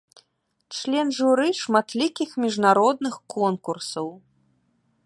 [0.77, 4.07] Член журы шматлікіх міжнародных конкурсаў.